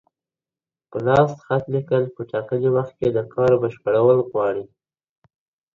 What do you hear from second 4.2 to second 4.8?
غواړي.